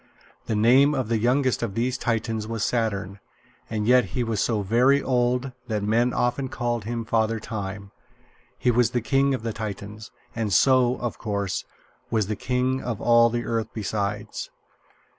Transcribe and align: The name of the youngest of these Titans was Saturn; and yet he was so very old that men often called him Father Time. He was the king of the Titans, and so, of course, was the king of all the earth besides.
The 0.47 0.55
name 0.55 0.95
of 0.95 1.09
the 1.09 1.19
youngest 1.19 1.61
of 1.61 1.75
these 1.75 1.95
Titans 1.95 2.47
was 2.47 2.65
Saturn; 2.65 3.19
and 3.69 3.85
yet 3.85 4.03
he 4.17 4.23
was 4.23 4.41
so 4.41 4.63
very 4.63 4.99
old 4.99 5.51
that 5.67 5.83
men 5.83 6.11
often 6.11 6.49
called 6.49 6.85
him 6.85 7.05
Father 7.05 7.39
Time. 7.39 7.91
He 8.57 8.71
was 8.71 8.89
the 8.97 9.01
king 9.01 9.35
of 9.35 9.43
the 9.43 9.53
Titans, 9.53 10.09
and 10.35 10.51
so, 10.51 10.97
of 10.97 11.19
course, 11.19 11.65
was 12.09 12.25
the 12.25 12.35
king 12.35 12.81
of 12.81 12.99
all 12.99 13.29
the 13.29 13.45
earth 13.45 13.67
besides. 13.75 14.49